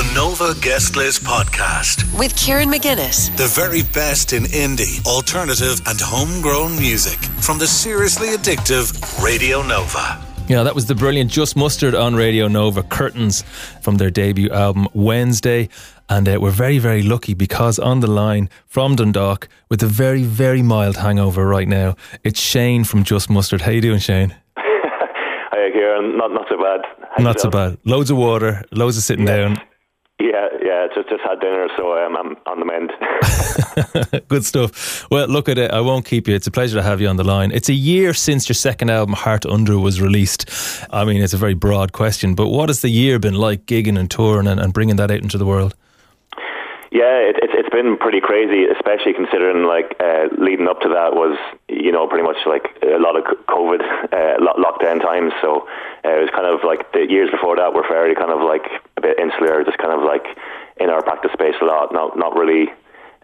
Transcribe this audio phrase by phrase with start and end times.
[0.00, 3.36] The Nova Guest List Podcast with Kieran McGuinness.
[3.36, 10.18] The very best in indie, alternative, and homegrown music from the seriously addictive Radio Nova.
[10.48, 13.42] Yeah, that was the brilliant Just Mustard on Radio Nova Curtains
[13.82, 15.68] from their debut album Wednesday.
[16.08, 20.22] And uh, we're very, very lucky because on the line from Dundalk with a very,
[20.22, 21.94] very mild hangover right now,
[22.24, 23.60] it's Shane from Just Mustard.
[23.60, 24.34] How you doing, Shane?
[24.56, 26.16] Hi, Kieran.
[26.16, 26.80] Not not so bad.
[27.10, 27.76] How Not so bad.
[27.84, 29.60] Loads of water, loads of sitting down.
[30.20, 30.86] Yeah, yeah.
[30.94, 34.22] Just just had dinner, so um, I'm on the mend.
[34.28, 35.10] Good stuff.
[35.10, 35.70] Well, look at it.
[35.70, 36.34] I won't keep you.
[36.34, 37.52] It's a pleasure to have you on the line.
[37.52, 40.50] It's a year since your second album, Heart Under, was released.
[40.90, 43.98] I mean, it's a very broad question, but what has the year been like gigging
[43.98, 45.74] and touring and, and bringing that out into the world?
[46.90, 51.14] Yeah, it, it's it's been pretty crazy, especially considering like uh, leading up to that
[51.14, 53.78] was you know pretty much like a lot of COVID
[54.10, 55.32] uh, lockdown times.
[55.40, 55.70] So
[56.04, 58.66] uh, it was kind of like the years before that were fairly kind of like
[58.96, 60.26] a bit insular, just kind of like
[60.82, 62.66] in our practice space a lot, not not really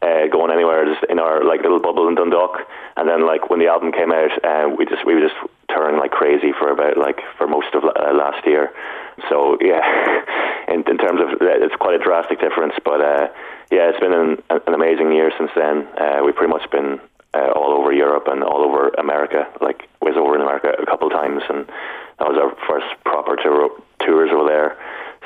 [0.03, 2.63] uh, going anywhere, just in our like little bubble in Dundalk.
[2.97, 5.35] And then like when the album came out, uh, we just we were just
[5.69, 8.71] touring like crazy for about like for most of uh, last year.
[9.29, 9.83] So yeah,
[10.69, 13.29] in, in terms of uh, it's quite a drastic difference, but uh,
[13.71, 15.87] yeah, it's been an, an amazing year since then.
[15.99, 17.01] Uh, we've pretty much been
[17.35, 19.47] uh, all over Europe and all over America.
[19.61, 21.67] Like was over in America a couple of times, and
[22.19, 24.79] that was our first proper tour, tours over there.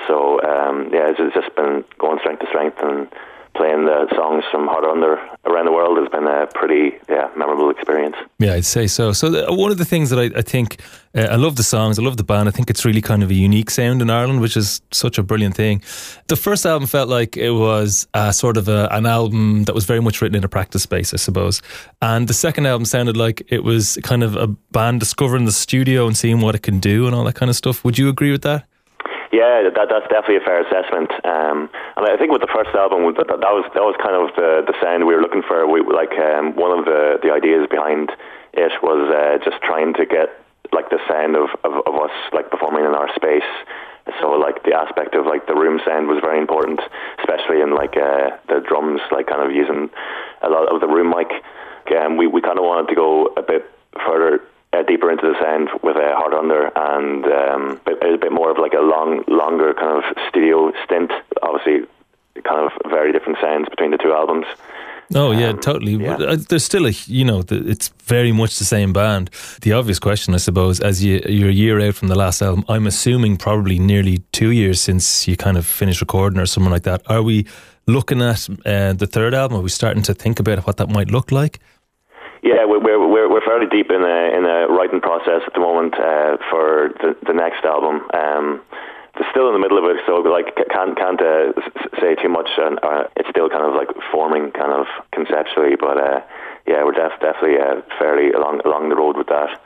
[0.08, 3.08] So um, yeah, it's, it's just been going strength to strength and
[3.54, 5.20] playing the songs from Heart Under
[6.20, 8.16] been a pretty yeah memorable experience.
[8.38, 9.12] Yeah, I'd say so.
[9.12, 10.80] So the, one of the things that I, I think
[11.14, 12.48] uh, I love the songs, I love the band.
[12.48, 15.22] I think it's really kind of a unique sound in Ireland, which is such a
[15.22, 15.82] brilliant thing.
[16.28, 19.84] The first album felt like it was uh, sort of a, an album that was
[19.84, 21.62] very much written in a practice space, I suppose.
[22.02, 26.06] And the second album sounded like it was kind of a band discovering the studio
[26.06, 27.84] and seeing what it can do and all that kind of stuff.
[27.84, 28.66] Would you agree with that?
[29.30, 31.10] Yeah, that, that's definitely a fair assessment.
[31.24, 34.34] Um, and I think with the first album, that, that was that was kind of
[34.34, 35.62] the, the sound we were looking for.
[35.70, 38.10] We like um, one of the, the ideas behind
[38.52, 40.34] it was uh, just trying to get
[40.72, 43.46] like the sound of, of, of us like performing in our space.
[44.18, 46.80] So like the aspect of like the room sound was very important,
[47.22, 49.90] especially in like uh, the drums, like kind of using
[50.42, 51.30] a lot of the room mic.
[51.94, 53.62] Um, we we kind of wanted to go a bit
[54.06, 54.42] further
[54.72, 58.50] uh, deeper into the sound with a Heart Under and um, bit, a bit more
[58.50, 61.10] of like a long, longer kind of studio stint.
[61.42, 61.86] Obviously,
[62.44, 64.46] kind of very different sounds between the two albums.
[65.14, 65.92] Oh yeah, totally.
[65.94, 66.14] yeah.
[66.14, 69.30] Uh, There's still a you know the, it's very much the same band.
[69.62, 72.64] The obvious question, I suppose, as you you're a year out from the last album,
[72.68, 76.84] I'm assuming probably nearly two years since you kind of finished recording or something like
[76.84, 77.02] that.
[77.06, 77.46] Are we
[77.86, 79.58] looking at uh, the third album?
[79.58, 81.60] Are we starting to think about what that might look like?
[82.42, 85.94] Yeah, we're we're we're, fairly deep in a in a writing process at the moment
[85.94, 88.08] uh, for the the next album.
[88.14, 88.60] Um,
[89.30, 91.52] still in the middle of it, so like can't can't uh,
[92.00, 92.48] say too much.
[92.56, 95.76] And uh, it's still kind of like forming, kind of conceptually.
[95.78, 96.20] But uh,
[96.66, 99.60] yeah, we're def- definitely uh, fairly along along the road with that.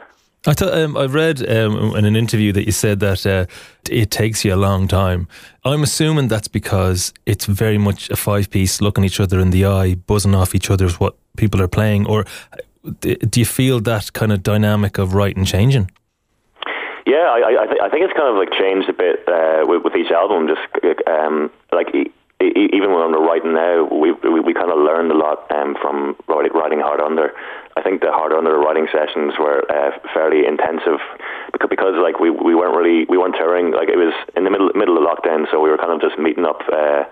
[0.47, 3.47] I thought um, I read um, in an interview that you said that uh,
[3.91, 5.27] it takes you a long time.
[5.65, 9.65] I'm assuming that's because it's very much a five piece, looking each other in the
[9.65, 12.07] eye, buzzing off each other's what people are playing.
[12.07, 12.97] Or uh,
[13.31, 15.91] do you feel that kind of dynamic of writing changing?
[17.07, 19.85] Yeah, I I, th- I think it's kind of like changed a bit uh, with,
[19.85, 20.49] with each album.
[20.49, 20.65] Just
[21.07, 22.09] um, like e-
[22.41, 25.77] e- even when we're writing now, we we, we kind of learned a lot um,
[25.81, 27.33] from writing, Heart Under.
[27.77, 31.01] I think the Heart Under writing sessions were uh, fairly intensive
[31.53, 33.73] because, because like we, we weren't really we weren't touring.
[33.73, 36.19] Like it was in the middle middle of lockdown, so we were kind of just
[36.19, 36.63] meeting up.
[36.73, 37.05] Uh,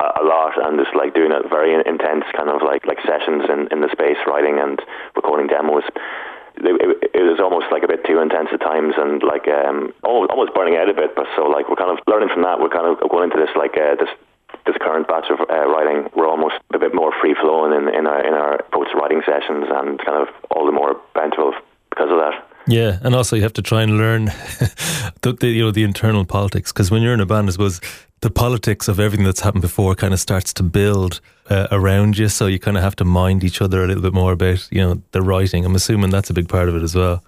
[0.00, 3.68] a lot and just like doing a very intense kind of like like sessions in,
[3.70, 4.80] in the space writing and
[5.14, 5.84] recording demos
[6.60, 10.30] it, it, was almost like a bit too intense at times and like um almost,
[10.30, 12.60] almost burning out a bit but so like we're kind of learning from that.
[12.60, 14.10] We're kind of going into this like uh, this
[14.66, 16.10] this current batch of uh, writing.
[16.14, 19.66] We're almost a bit more free flowing in, in our in our approach writing sessions
[19.70, 21.54] and kind of all the more bountiful
[21.90, 24.26] because of that Yeah, and also you have to try and learn
[25.22, 27.80] the, the you know the internal politics because when you're in a band, I suppose
[28.20, 32.28] the politics of everything that's happened before kind of starts to build uh, around you.
[32.28, 34.80] So you kind of have to mind each other a little bit more about you
[34.80, 35.64] know the writing.
[35.64, 37.24] I'm assuming that's a big part of it as well.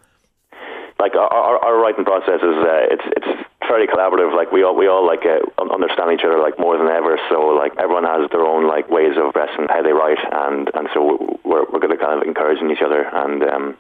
[1.01, 4.37] like our, our, writing process is uh, it's it's fairly collaborative.
[4.37, 5.43] Like we all we all like uh,
[5.75, 7.19] understand each other like more than ever.
[7.29, 10.89] So like everyone has their own like ways of expressing how they write, and and
[10.95, 13.03] so we're we're kind of encouraging each other.
[13.11, 13.77] And um,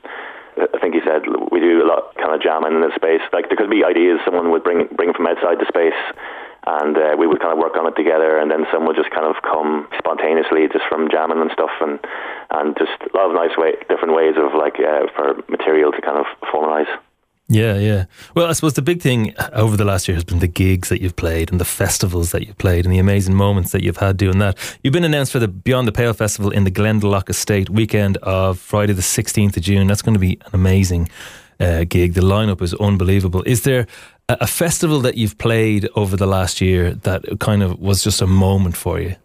[0.57, 3.23] I think he said we do a lot kind of jamming in the space.
[3.33, 5.99] Like there could be ideas someone would bring bring from outside the space.
[6.65, 9.11] And uh, we would kind of work on it together, and then some would just
[9.11, 11.99] kind of come spontaneously, just from jamming and stuff, and
[12.55, 16.01] and just a lot of nice way, different ways of like uh, for material to
[16.01, 16.87] kind of formalize.
[17.53, 18.07] Yeah, yeah.
[18.35, 21.03] Well, I suppose the big thing over the last year has been the gigs that
[21.03, 24.17] you've played and the festivals that you've played and the amazing moments that you've had
[24.17, 24.57] doing that.
[24.83, 28.59] You've been announced for the Beyond the Pale Festival in the Glendalough Estate weekend of
[28.59, 29.87] Friday the 16th of June.
[29.87, 31.11] That's going to be an amazing
[31.61, 32.15] uh, gig.
[32.15, 33.43] The lineup is unbelievable.
[33.43, 33.87] Is there
[34.31, 38.23] a, a festival that you've played over the last year that kind of was just
[38.23, 39.17] a moment for you?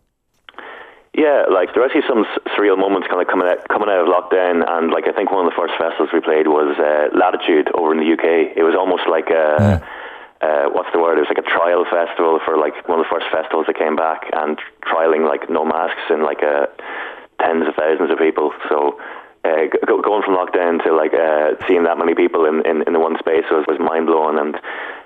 [1.17, 4.07] Yeah, like there are actually some surreal moments kind of coming out coming out of
[4.07, 7.73] lockdown, and like I think one of the first festivals we played was uh, Latitude
[7.73, 8.53] over in the UK.
[8.53, 9.57] It was almost like a.
[9.57, 9.79] Yeah.
[10.37, 11.17] Uh, what's the word?
[11.17, 13.97] It was like a trial festival for like one of the first festivals that came
[13.97, 16.69] back and trialing like no masks and like uh,
[17.41, 18.53] tens of thousands of people.
[18.69, 19.01] So
[19.47, 22.91] uh, go, going from lockdown to like uh, seeing that many people in, in, in
[22.93, 24.37] the one space was, was mind blowing.
[24.37, 24.59] And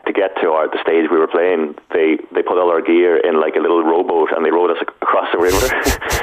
[0.05, 3.21] to get to our, the stage we were playing, they, they put all our gear
[3.21, 5.61] in like a little rowboat and they rowed us across the river,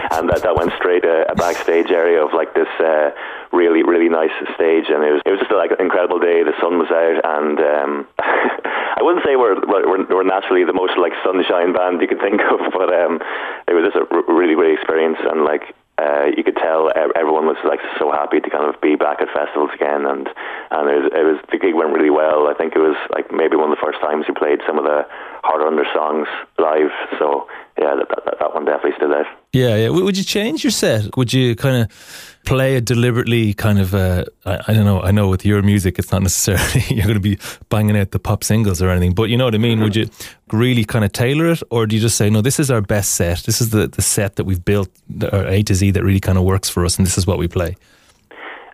[0.18, 3.10] and that, that went straight a, a backstage area of like this uh,
[3.52, 6.42] really really nice stage, and it was it was just like an incredible day.
[6.42, 10.98] The sun was out, and um, I wouldn't say we're, we're we're naturally the most
[10.98, 13.20] like sunshine band you could think of, but um,
[13.66, 17.46] it was just a r- really great experience, and like uh, you could tell everyone
[17.46, 20.30] was like so happy to kind of be back at festivals again, and
[20.70, 22.46] and it was, it was the gig went really well.
[22.46, 24.84] I think it was like maybe one of the first times we played some of
[24.84, 25.02] the
[25.42, 26.28] Heart Under songs
[26.58, 26.94] live.
[27.18, 27.48] So
[27.78, 29.26] yeah, that, that, that one definitely stood out.
[29.52, 29.88] Yeah, yeah.
[29.88, 31.16] Would you change your set?
[31.16, 33.54] Would you kind of play a deliberately?
[33.54, 35.00] Kind of, uh, I, I, don't know.
[35.00, 37.38] I know with your music, it's not necessarily you're going to be
[37.70, 39.78] banging out the pop singles or anything, but you know what I mean.
[39.78, 39.84] Mm-hmm.
[39.84, 40.10] Would you
[40.52, 43.12] really kind of tailor it, or do you just say, no, this is our best
[43.12, 43.44] set.
[43.44, 44.90] This is the the set that we've built,
[45.32, 47.38] or A to Z, that really kind of works for us, and this is what
[47.38, 47.74] we play.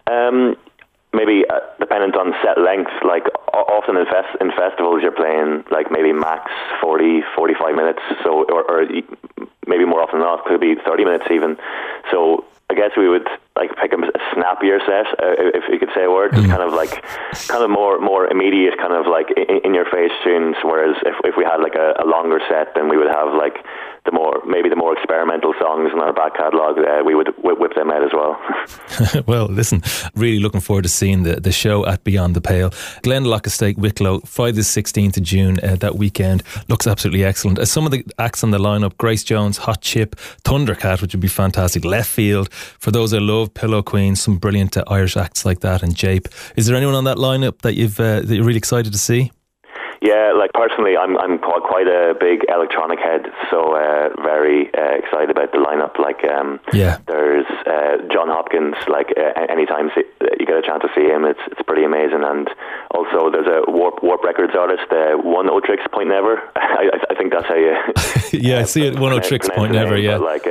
[0.09, 0.57] Um,
[1.13, 2.91] maybe uh, dependent on set length.
[3.07, 3.25] Like
[3.55, 6.51] often in, fest- in festivals, you're playing like maybe max
[6.83, 8.01] 40, 45 minutes.
[8.23, 8.83] So or, or
[9.67, 11.57] maybe more often than not, could be 30 minutes even.
[12.11, 13.27] So I guess we would
[13.57, 13.99] like pick a
[14.35, 16.47] snappier set, uh, if you could say a word, mm.
[16.49, 17.03] kind of like
[17.47, 20.57] kind of more more immediate, kind of like in, in your face tunes.
[20.63, 23.65] Whereas if if we had like a, a longer set, then we would have like
[24.05, 27.59] the more maybe the more experimental songs in our back catalogue, uh, we would whip,
[27.59, 28.39] whip them out as well.
[29.27, 29.83] well, listen,
[30.15, 32.71] really looking forward to seeing the, the show at Beyond the Pale.
[33.03, 36.43] Glendalough Estate, Wicklow, Friday the 16th of June, uh, that weekend.
[36.69, 37.59] Looks absolutely excellent.
[37.59, 41.23] Uh, some of the acts on the lineup Grace Jones, Hot Chip, Thundercat, which would
[41.23, 42.53] be fantastic, Leftfield.
[42.53, 46.29] For those that love Pillow Queen, some brilliant uh, Irish acts like that, and Jape.
[46.57, 49.31] Is there anyone on that lineup that, you've, uh, that you're really excited to see?
[50.05, 55.31] Yeah, like personally, I'm I'm quite a big electronic head, so uh, very uh, excited
[55.31, 55.99] about the lineup.
[55.99, 58.77] Like, um, yeah, there's uh, Jon Hopkins.
[58.87, 62.21] Like, uh, anytime you get a chance to see him, it's it's pretty amazing.
[62.23, 62.51] And
[62.91, 66.37] also, there's a Warp Warp Records artist, uh, Oneohtrix Point Never.
[66.57, 67.75] I, I think that's how you.
[68.39, 68.97] yeah, I see it.
[68.97, 69.97] Oneohtrix Point Never.
[69.97, 70.47] Yeah, like,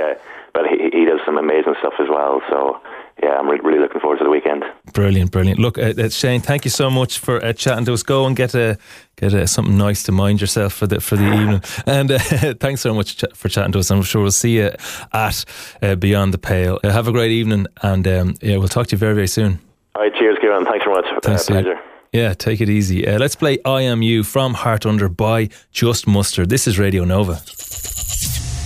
[0.53, 2.41] but he he does some amazing stuff as well.
[2.49, 2.79] So
[3.21, 4.63] yeah, I'm really looking forward to the weekend.
[4.93, 5.59] Brilliant, brilliant.
[5.59, 8.03] Look, uh, uh, Shane, thank you so much for uh, chatting to us.
[8.03, 8.77] Go and get a
[9.17, 11.61] get a, something nice to mind yourself for the for the evening.
[11.87, 12.19] And uh,
[12.59, 13.91] thanks so much ch- for chatting to us.
[13.91, 14.71] I'm sure we'll see you
[15.13, 15.45] at
[15.81, 16.79] uh, Beyond the Pale.
[16.83, 19.59] Uh, have a great evening, and um, yeah, we'll talk to you very very soon.
[19.95, 20.65] All right, cheers, Kieran.
[20.65, 21.23] Thanks very much.
[21.23, 21.79] Thanks, pleasure.
[22.11, 23.05] Yeah, take it easy.
[23.05, 26.49] let's play I Am You from Heart Under by Just Mustard.
[26.49, 27.41] This is Radio Nova.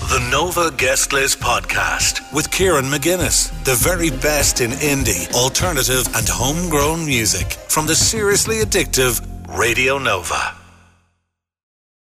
[0.08, 3.52] The Nova Guest List Podcast with Kieran McGuinness.
[3.66, 9.20] The very best in indie, alternative, and homegrown music from the seriously addictive
[9.50, 10.56] Radio Nova.